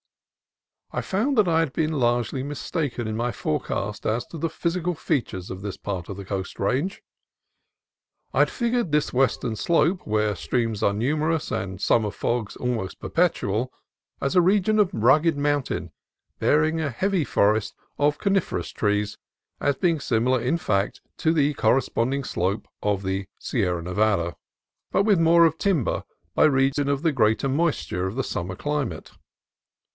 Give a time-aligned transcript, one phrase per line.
[0.93, 4.95] I found that I had been largely mistaken in my forecast as to' the physical
[4.95, 7.01] features of this part of the Coast Range.
[8.33, 13.09] I had figured this western slope, where streams are numerous and summer fogs almost per
[13.11, 13.69] petual,
[14.19, 15.91] as a region of rugged mountain,
[16.39, 19.17] bearing a heavy forest of coniferous trees;
[19.61, 24.35] as being similar, in fact, to the corresponding slope of the Sierra Nevada,
[24.91, 29.11] but with more of timber, by reason of the greater moisture of the summer climate.